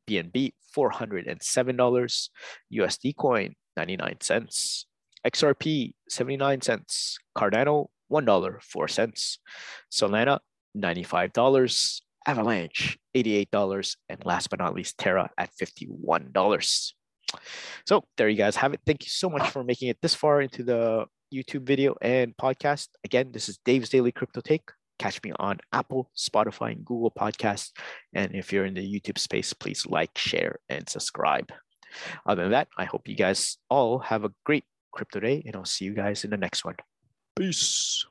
BNB, 0.09 0.53
$407. 0.77 2.29
USD 2.75 3.17
coin, 3.17 3.55
99 3.77 4.17
cents. 4.21 4.87
XRP, 5.25 5.95
79 6.09 6.61
cents. 6.63 7.19
Cardano, 7.39 7.91
$1, 8.11 8.63
4 8.63 8.89
cents. 8.89 9.39
Solana, 9.91 10.41
$95. 10.77 12.01
Avalanche, 12.27 12.99
$88. 13.17 13.97
And 14.09 14.25
last 14.25 14.51
but 14.51 14.59
not 14.59 14.75
least, 14.75 14.99
Terra 14.99 15.31
at 15.39 15.51
$51. 15.61 16.93
So 17.87 18.05
there 18.17 18.29
you 18.29 18.37
guys 18.37 18.57
have 18.57 18.75
it. 18.75 18.81
Thank 18.87 19.05
you 19.05 19.09
so 19.09 19.31
much 19.31 19.49
for 19.51 19.65
making 19.65 19.89
it 19.89 19.99
this 20.03 20.15
far 20.15 20.43
into 20.43 20.63
the 20.63 21.07
YouTube 21.33 21.67
video 21.67 21.97
and 22.03 22.37
podcast. 22.37 22.89
Again, 23.05 23.33
this 23.33 23.49
is 23.49 23.59
Dave's 23.65 23.89
Daily 23.89 24.13
Crypto 24.13 24.41
Take. 24.41 24.69
Catch 24.99 25.23
me 25.25 25.33
on 25.39 25.59
Apple, 25.73 26.11
Spotify, 26.17 26.73
and 26.73 26.85
Google 26.85 27.11
Podcasts. 27.11 27.71
And 28.15 28.35
if 28.35 28.53
you're 28.53 28.67
in 28.67 28.75
the 28.75 29.01
YouTube 29.01 29.19
space, 29.19 29.53
please 29.53 29.87
like, 29.87 30.17
share, 30.17 30.59
and 30.69 30.89
subscribe. 30.89 31.51
Other 32.27 32.43
than 32.43 32.53
that, 32.53 32.69
I 32.79 32.85
hope 32.85 33.09
you 33.09 33.17
guys 33.17 33.57
all 33.69 33.99
have 33.99 34.25
a 34.25 34.33
great 34.45 34.65
crypto 34.93 35.21
day, 35.21 35.43
and 35.45 35.57
I'll 35.57 35.65
see 35.65 35.87
you 35.87 35.95
guys 35.95 36.25
in 36.25 36.31
the 36.31 36.37
next 36.37 36.65
one. 36.65 36.77
Peace. 37.35 38.07